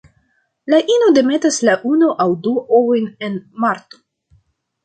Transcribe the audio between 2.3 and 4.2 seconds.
du ovojn en marto.